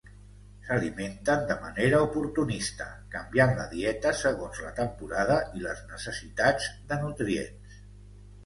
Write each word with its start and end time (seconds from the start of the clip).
S'alimenten 0.67 1.43
de 1.49 1.57
manera 1.65 1.99
oportunista, 2.05 2.87
canviant 3.17 3.53
la 3.59 3.67
dieta 3.75 4.15
segons 4.23 4.63
la 4.65 4.73
temporada 4.83 5.37
i 5.59 5.63
les 5.67 5.85
necessitats 5.93 6.71
de 6.93 6.99
nutrients. 7.05 7.79